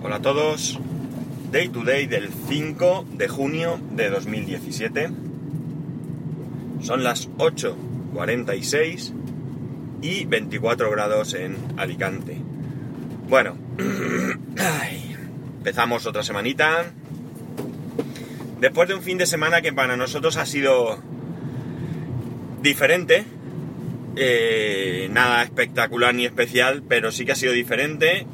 [0.00, 0.78] Hola a todos.
[1.50, 5.10] Day to day del 5 de junio de 2017.
[6.82, 9.12] Son las 8.46
[10.00, 12.38] y 24 grados en Alicante.
[13.28, 13.56] Bueno,
[15.58, 16.92] empezamos otra semanita.
[18.60, 21.02] Después de un fin de semana que para nosotros ha sido
[22.62, 23.24] diferente,
[24.14, 28.28] eh, nada espectacular ni especial, pero sí que ha sido diferente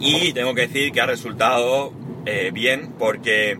[0.00, 1.92] y tengo que decir que ha resultado
[2.26, 3.58] eh, bien porque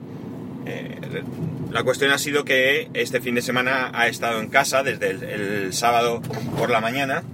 [0.67, 1.23] eh,
[1.71, 5.73] la cuestión ha sido que este fin de semana ha estado en casa desde el,
[5.73, 6.23] sábado
[6.57, 7.25] por la mañana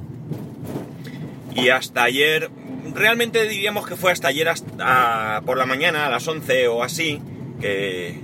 [1.54, 2.50] y hasta ayer,
[2.94, 7.20] realmente diríamos que fue hasta ayer hasta por la mañana a las 11 o así,
[7.60, 8.18] que,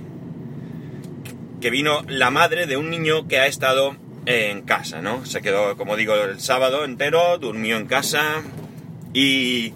[1.61, 5.25] que vino la madre de un niño que ha estado en casa, ¿no?
[5.25, 8.43] Se quedó, como digo, el sábado entero, durmió en casa
[9.13, 9.73] y...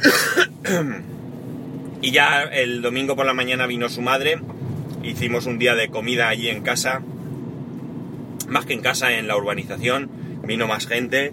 [2.02, 4.40] y ya el domingo por la mañana vino su madre,
[5.02, 7.02] hicimos un día de comida allí en casa,
[8.48, 10.10] más que en casa, en la urbanización,
[10.44, 11.32] vino más gente.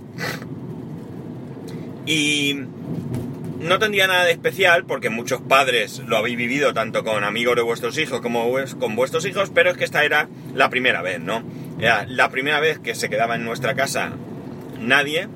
[2.05, 2.55] Y
[3.59, 7.63] no tendría nada de especial porque muchos padres lo habéis vivido tanto con amigos de
[7.63, 8.49] vuestros hijos como
[8.79, 11.43] con vuestros hijos, pero es que esta era la primera vez, ¿no?
[11.79, 14.13] Era la primera vez que se quedaba en nuestra casa
[14.79, 15.27] nadie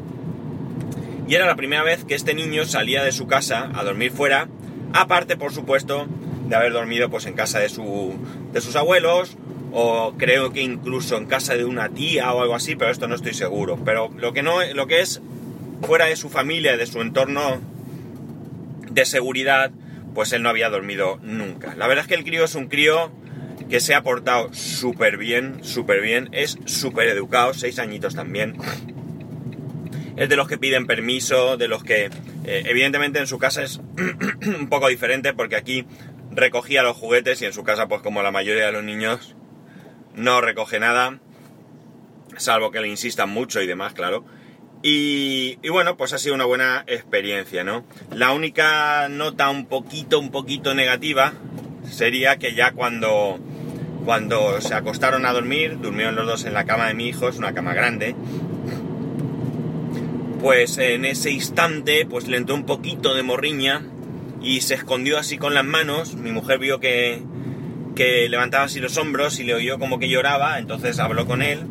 [1.32, 4.50] y era la primera vez que este niño salía de su casa a dormir fuera,
[4.92, 6.06] aparte por supuesto
[6.50, 8.16] de haber dormido pues en casa de, su,
[8.52, 9.38] de sus abuelos
[9.72, 13.16] o creo que incluso en casa de una tía o algo así, pero esto no
[13.16, 13.80] estoy seguro.
[13.86, 15.22] Pero lo que no, lo que es
[15.88, 17.62] fuera de su familia, de su entorno
[18.92, 19.72] de seguridad,
[20.14, 21.76] pues él no había dormido nunca.
[21.76, 23.09] La verdad es que el crío es un crío
[23.70, 28.58] que se ha portado súper bien, súper bien, es súper educado, seis añitos también.
[30.16, 32.06] Es de los que piden permiso, de los que
[32.45, 33.80] eh, evidentemente en su casa es
[34.59, 35.86] un poco diferente porque aquí
[36.31, 39.36] recogía los juguetes y en su casa pues como la mayoría de los niños
[40.16, 41.20] no recoge nada,
[42.38, 44.25] salvo que le insistan mucho y demás, claro.
[44.84, 47.85] Y, bueno, pues ha sido una buena experiencia, ¿no?
[48.12, 51.34] La única nota un poquito, un poquito negativa
[51.88, 53.40] sería que ya cuando,
[54.06, 57.38] cuando se acostaron a dormir, durmieron los dos en la cama de mi hijo, es
[57.38, 58.16] una cama grande,
[60.41, 63.84] pues en ese instante pues le entró un poquito de morriña
[64.41, 67.22] y se escondió así con las manos, mi mujer vio que,
[67.96, 71.68] que levantaba así los hombros y le oyó como que lloraba, entonces habló con él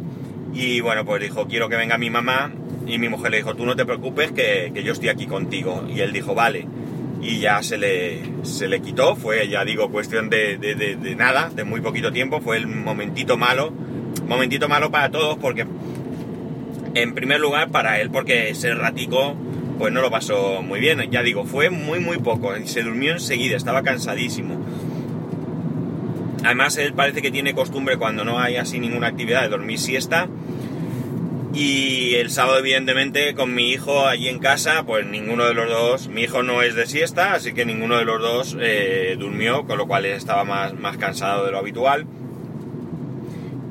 [0.53, 2.53] y bueno, pues dijo, quiero que venga mi mamá
[2.86, 5.87] y mi mujer le dijo, tú no te preocupes que, yo estoy aquí contigo.
[5.88, 6.66] Y él dijo, vale.
[7.22, 11.64] Y ya se le, se le quitó, fue, ya digo, cuestión de, de, nada, de
[11.64, 13.72] muy poquito tiempo, fue el momentito malo.
[14.26, 15.66] Momentito malo para todos porque,
[16.94, 19.34] en primer lugar, para él, porque ese ratico,
[19.78, 21.00] pues no lo pasó muy bien.
[21.10, 22.52] Ya digo, fue muy, muy poco.
[22.64, 24.64] Se durmió enseguida, estaba cansadísimo.
[26.44, 30.28] Además, él parece que tiene costumbre cuando no hay así ninguna actividad de dormir siesta
[31.52, 36.08] y el sábado, evidentemente, con mi hijo allí en casa, pues ninguno de los dos,
[36.08, 39.76] mi hijo no es de siesta, así que ninguno de los dos eh, durmió, con
[39.76, 42.06] lo cual estaba más, más cansado de lo habitual.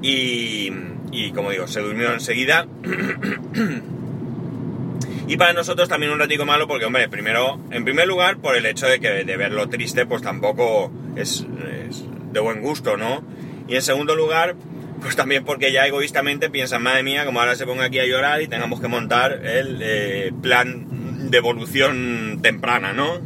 [0.01, 0.71] Y,
[1.11, 2.67] y como digo, se durmió enseguida.
[5.27, 8.65] y para nosotros también un ratico malo, porque, hombre, primero, en primer lugar, por el
[8.65, 11.45] hecho de que de verlo triste, pues tampoco es,
[12.31, 13.23] de buen gusto, ¿no?
[13.67, 14.55] Y en segundo lugar,
[15.01, 18.41] pues también porque ya egoístamente piensan, madre mía, como ahora se ponga aquí a llorar
[18.41, 23.19] y tengamos que montar el eh, plan de evolución temprana, ¿no?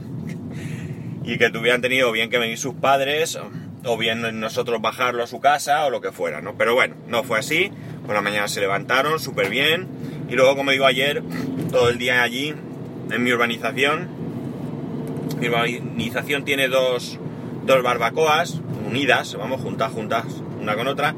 [1.24, 3.40] Y que tuvieran tenido bien que venir sus padres,
[3.86, 6.56] o bien nosotros bajarlo a su casa, o lo que fuera, ¿no?
[6.58, 7.72] Pero bueno, no fue así.
[8.06, 9.88] Por la mañana se levantaron súper bien.
[10.30, 11.24] Y luego, como digo ayer,
[11.72, 12.56] todo el día allí,
[13.12, 14.10] en mi urbanización.
[15.40, 17.20] Mi urbanización tiene dos,
[17.66, 20.26] dos barbacoas unidas, vamos, juntas, juntas,
[20.60, 21.16] una con otra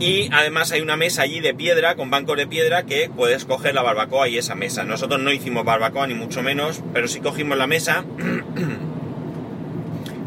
[0.00, 3.74] y además hay una mesa allí de piedra, con bancos de piedra, que puedes coger
[3.74, 4.82] la barbacoa y esa mesa.
[4.82, 8.04] Nosotros no hicimos barbacoa, ni mucho menos, pero sí cogimos la mesa.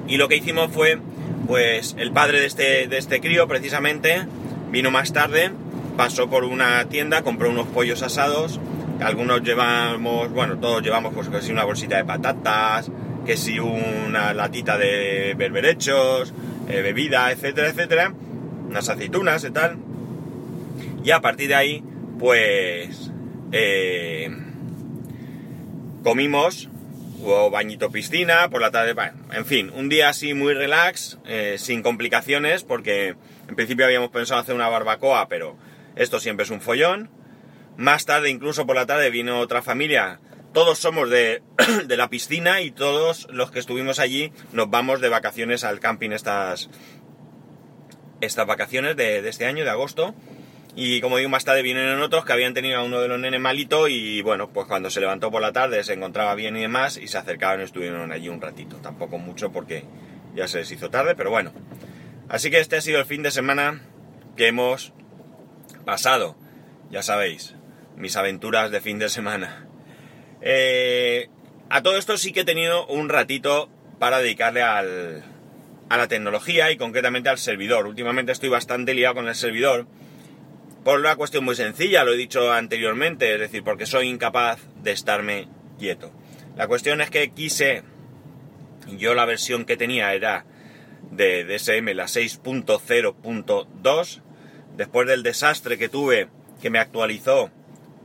[0.08, 1.00] y lo que hicimos fue,
[1.48, 4.26] pues, el padre de este, de este crío, precisamente,
[4.72, 5.52] vino más tarde,
[5.98, 8.60] pasó por una tienda, compró unos pollos asados.
[9.02, 12.90] Algunos llevamos, bueno, todos llevamos, pues, que si una bolsita de patatas,
[13.26, 16.34] que si una latita de berberechos,
[16.68, 18.14] eh, bebida, etcétera, etcétera
[18.74, 19.78] unas aceitunas y tal.
[21.04, 21.84] Y a partir de ahí,
[22.18, 23.12] pues
[23.52, 24.36] eh,
[26.04, 26.70] comimos,
[27.24, 28.96] hubo bañito piscina, por la tarde,
[29.32, 33.16] en fin, un día así muy relax, eh, sin complicaciones, porque
[33.48, 35.58] en principio habíamos pensado hacer una barbacoa, pero
[35.96, 37.10] esto siempre es un follón.
[37.78, 40.20] Más tarde, incluso por la tarde, vino otra familia
[40.54, 41.42] todos somos de,
[41.88, 46.12] de, la piscina y todos los que estuvimos allí nos vamos de vacaciones al camping
[46.12, 46.70] estas,
[48.22, 50.14] estas vacaciones de, de este año, de agosto.
[50.76, 53.40] Y como digo, más tarde vienen otros que habían tenido a uno de los nenes
[53.40, 56.98] malito y bueno, pues cuando se levantó por la tarde se encontraba bien y demás
[56.98, 58.78] y se acercaban y estuvieron allí un ratito.
[58.78, 59.84] Tampoco mucho porque
[60.36, 61.54] ya se les hizo tarde, pero bueno.
[62.28, 63.82] Así que este ha sido el fin de semana
[64.36, 64.94] que hemos
[65.86, 66.36] pasado.
[66.90, 67.54] Ya sabéis,
[67.96, 69.68] mis aventuras de fin de semana.
[70.42, 71.30] Eh,
[71.70, 73.70] a todo esto sí que he tenido un ratito
[74.00, 75.24] para dedicarle al,
[75.90, 77.86] a la tecnología y concretamente al servidor.
[77.86, 79.86] Últimamente estoy bastante liado con el servidor
[80.84, 84.92] por una cuestión muy sencilla, lo he dicho anteriormente, es decir, porque soy incapaz de
[84.92, 85.48] estarme
[85.80, 86.12] quieto.
[86.58, 87.84] La cuestión es que quise,
[88.98, 90.46] yo la versión que tenía era
[91.12, 94.22] de DSM, la 6.0.2,
[94.76, 96.28] después del desastre que tuve,
[96.62, 97.50] que me actualizó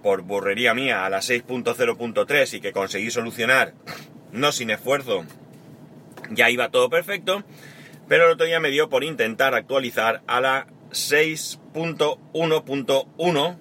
[0.02, 3.75] por burrería mía a la 6.0.3 y que conseguí solucionar,
[4.32, 5.25] no sin esfuerzo,
[6.30, 7.42] ya iba todo perfecto,
[8.08, 13.58] pero el otro día me dio por intentar actualizar a la 6.1.1,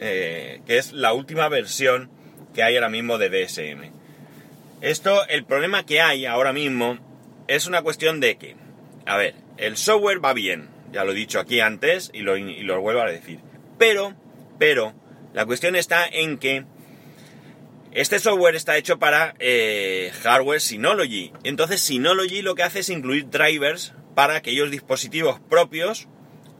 [0.00, 2.10] eh, que es la última versión
[2.54, 3.90] que hay ahora mismo de DSM.
[4.80, 6.98] Esto, el problema que hay ahora mismo
[7.48, 8.54] es una cuestión de que,
[9.06, 12.80] a ver, el software va bien, ya lo he dicho aquí antes y lo, lo
[12.80, 13.40] vuelvo a decir,
[13.78, 14.14] pero,
[14.58, 14.94] pero,
[15.34, 16.64] la cuestión está en que
[17.92, 21.32] este software está hecho para eh, hardware Synology.
[21.44, 26.08] Entonces Synology lo que hace es incluir drivers para aquellos dispositivos propios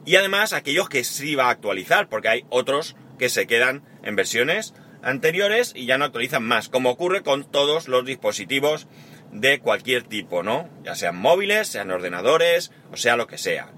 [0.05, 4.15] y además aquellos que sí va a actualizar, porque hay otros que se quedan en
[4.15, 8.87] versiones anteriores y ya no actualizan más, como ocurre con todos los dispositivos
[9.31, 10.69] de cualquier tipo, ¿no?
[10.83, 13.71] Ya sean móviles, sean ordenadores, o sea lo que sea.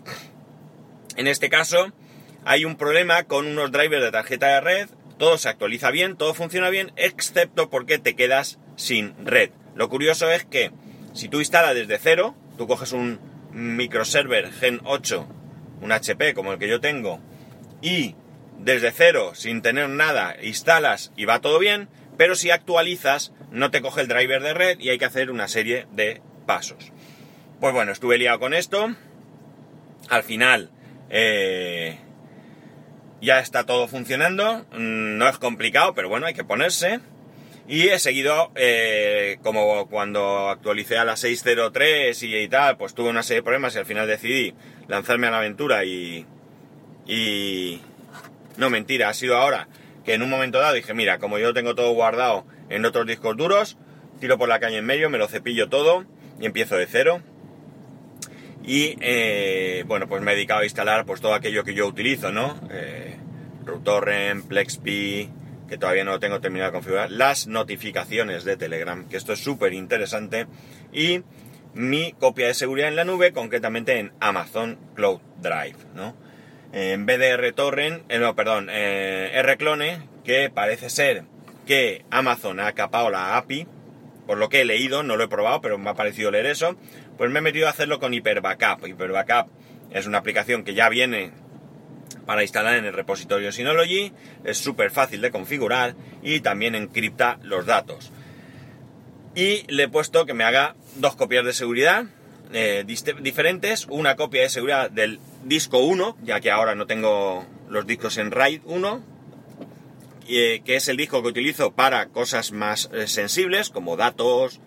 [1.15, 1.91] En este caso,
[2.45, 6.33] hay un problema con unos drivers de tarjeta de red, todo se actualiza bien, todo
[6.33, 9.51] funciona bien, excepto porque te quedas sin red.
[9.75, 10.71] Lo curioso es que
[11.13, 13.19] si tú instalas desde cero, tú coges un
[13.51, 15.42] microserver Gen 8
[15.83, 17.19] un HP como el que yo tengo,
[17.81, 18.15] y
[18.59, 23.81] desde cero, sin tener nada, instalas y va todo bien, pero si actualizas, no te
[23.81, 26.91] coge el driver de red y hay que hacer una serie de pasos.
[27.59, 28.95] Pues bueno, estuve liado con esto.
[30.09, 30.69] Al final,
[31.09, 31.97] eh,
[33.21, 34.65] ya está todo funcionando.
[34.71, 36.99] Mm, no es complicado, pero bueno, hay que ponerse.
[37.67, 43.09] Y he seguido, eh, como cuando actualicé a la 603 y, y, tal, pues tuve
[43.09, 44.53] una serie de problemas y al final decidí
[44.87, 46.25] lanzarme a la aventura y...
[47.07, 47.81] y...
[48.57, 49.67] No, mentira, ha sido ahora
[50.03, 53.37] que en un momento dado dije, mira, como yo tengo todo guardado en otros discos
[53.37, 53.77] duros,
[54.19, 56.05] tiro por la calle en medio, me lo cepillo todo
[56.39, 57.21] y empiezo de cero.
[58.65, 62.31] Y eh, bueno, pues me he dedicado a instalar pues todo aquello que yo utilizo,
[62.31, 62.59] ¿no?
[62.71, 63.17] Eh,
[63.65, 65.29] RuTorrent, PlexP,
[65.67, 69.39] que todavía no lo tengo terminado de configurar, las notificaciones de Telegram, que esto es
[69.39, 70.47] súper interesante,
[70.91, 71.21] y
[71.73, 76.15] mi copia de seguridad en la nube, concretamente en Amazon Cloud Drive, ¿no?
[76.71, 81.23] En vez de RTorrent, eh, no, perdón, eh, Rclone, que parece ser
[81.65, 83.67] que Amazon ha capado la API,
[84.25, 86.75] por lo que he leído, no lo he probado, pero me ha parecido leer eso,
[87.17, 88.85] pues me he metido a hacerlo con HyperBackup.
[88.85, 89.51] HyperBackup
[89.91, 91.31] es una aplicación que ya viene
[92.25, 94.11] para instalar en el repositorio Synology,
[94.43, 98.11] es súper fácil de configurar y también encripta los datos.
[99.35, 102.05] Y le he puesto que me haga dos copias de seguridad
[102.55, 107.87] eh, diferentes, una copia de seguridad del disco 1, ya que ahora no tengo los
[107.87, 109.03] discos en RAID 1,
[110.29, 114.59] eh, que es el disco que utilizo para cosas más eh, sensibles, como datos,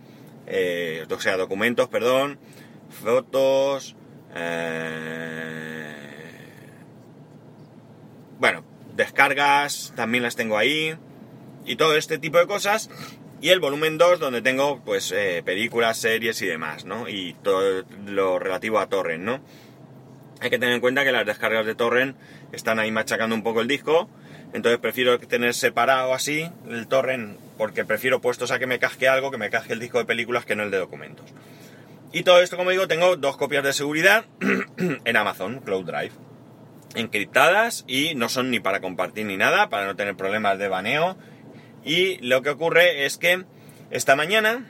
[1.08, 2.40] o sea, documentos, perdón,
[2.90, 3.94] fotos,
[8.38, 8.64] bueno,
[8.94, 10.96] descargas, también las tengo ahí,
[11.64, 12.90] y todo este tipo de cosas
[13.40, 17.08] y el volumen 2 donde tengo pues eh, películas, series y demás, ¿no?
[17.08, 19.40] Y todo lo relativo a torrent, ¿no?
[20.40, 22.16] Hay que tener en cuenta que las descargas de torrent
[22.52, 24.08] están ahí machacando un poco el disco,
[24.52, 29.30] entonces prefiero tener separado así el torrent porque prefiero puestos a que me casque algo,
[29.30, 31.26] que me casque el disco de películas que no el de documentos.
[32.12, 34.24] Y todo esto, como digo, tengo dos copias de seguridad
[35.04, 36.12] en Amazon Cloud Drive,
[36.96, 41.16] encriptadas y no son ni para compartir ni nada, para no tener problemas de baneo
[41.86, 43.44] y lo que ocurre es que
[43.92, 44.66] esta mañana,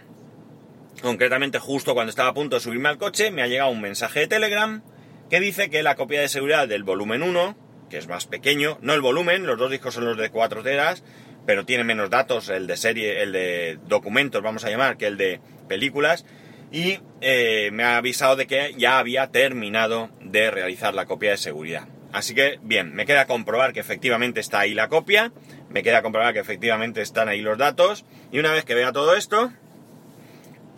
[1.00, 4.20] concretamente justo cuando estaba a punto de subirme al coche, me ha llegado un mensaje
[4.20, 4.82] de Telegram
[5.30, 7.56] que dice que la copia de seguridad del volumen 1,
[7.88, 11.02] que es más pequeño, no el volumen, los dos discos son los de 4 teras,
[11.46, 15.16] pero tiene menos datos, el de serie, el de documentos, vamos a llamar, que el
[15.16, 16.26] de películas,
[16.70, 21.38] y eh, me ha avisado de que ya había terminado de realizar la copia de
[21.38, 21.88] seguridad.
[22.16, 25.32] Así que, bien, me queda comprobar que efectivamente está ahí la copia,
[25.68, 29.14] me queda comprobar que efectivamente están ahí los datos, y una vez que vea todo
[29.14, 29.52] esto,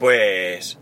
[0.01, 0.81] pues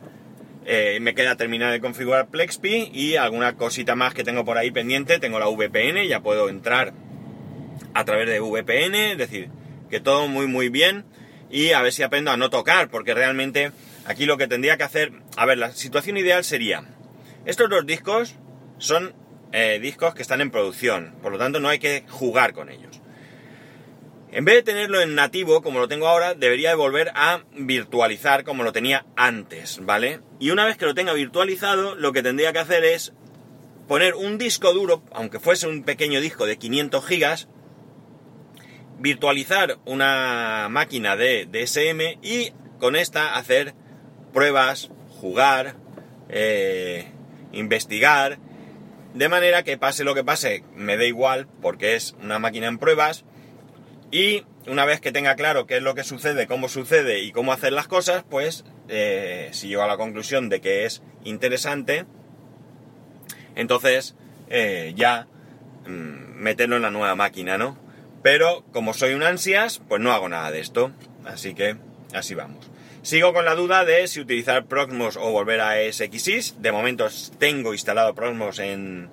[0.64, 4.70] eh, me queda terminar de configurar Plexpi y alguna cosita más que tengo por ahí
[4.70, 5.18] pendiente.
[5.18, 6.94] Tengo la VPN, ya puedo entrar
[7.92, 9.50] a través de VPN, es decir,
[9.90, 11.04] que todo muy muy bien
[11.50, 13.72] y a ver si aprendo a no tocar, porque realmente
[14.06, 16.82] aquí lo que tendría que hacer, a ver, la situación ideal sería,
[17.44, 18.36] estos dos discos
[18.78, 22.68] son eh, discos que están en producción, por lo tanto no hay que jugar con
[22.68, 23.00] ellos.
[24.32, 28.44] En vez de tenerlo en nativo, como lo tengo ahora, debería de volver a virtualizar
[28.44, 30.20] como lo tenía antes, ¿vale?
[30.40, 33.14] Y una vez que lo tenga virtualizado, lo que tendría que hacer es
[33.88, 37.48] poner un disco duro, aunque fuese un pequeño disco de 500 gigas,
[38.98, 43.74] virtualizar una máquina de DSM y con esta hacer
[44.32, 45.76] pruebas, jugar,
[46.28, 47.06] eh,
[47.52, 48.38] investigar,
[49.16, 52.76] de manera que pase lo que pase, me da igual porque es una máquina en
[52.76, 53.24] pruebas
[54.10, 57.52] y una vez que tenga claro qué es lo que sucede, cómo sucede y cómo
[57.52, 62.04] hacer las cosas, pues eh, si llego a la conclusión de que es interesante,
[63.54, 64.16] entonces
[64.50, 65.26] eh, ya
[65.86, 67.78] mm, meterlo en la nueva máquina, ¿no?
[68.22, 70.92] Pero como soy un ansias, pues no hago nada de esto.
[71.24, 71.76] Así que
[72.12, 72.70] así vamos.
[73.06, 76.60] Sigo con la duda de si utilizar Proxmos o volver a SXIS.
[76.60, 77.06] De momento
[77.38, 79.08] tengo instalado Proxmos en,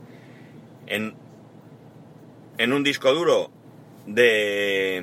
[0.88, 1.14] en,
[2.58, 3.52] en un disco duro
[4.08, 4.96] de...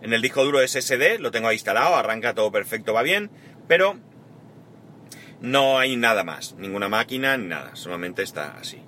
[0.00, 3.30] En el disco duro SSD, lo tengo instalado, arranca todo perfecto, va bien,
[3.68, 3.98] pero
[5.42, 8.80] no hay nada más, ninguna máquina ni nada, solamente está así.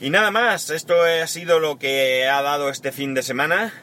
[0.00, 3.74] Y nada más, esto ha sido lo que ha dado este fin de semana.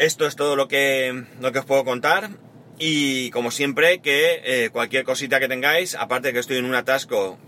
[0.00, 2.30] Esto es todo lo que, lo que os puedo contar.
[2.78, 6.74] Y como siempre, que eh, cualquier cosita que tengáis, aparte de que estoy en un
[6.74, 7.38] atasco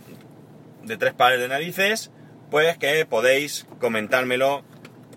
[0.82, 2.10] de tres pares de narices,
[2.50, 4.66] pues que podéis comentármelo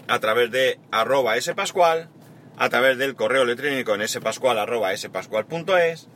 [0.08, 2.10] a través de arroba spascual,
[2.56, 6.08] a través del correo electrónico en spascual arroba spascual.es.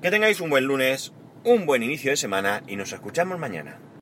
[0.00, 1.12] Que tengáis un buen lunes,
[1.44, 3.78] un buen inicio de semana y nos escuchamos mañana.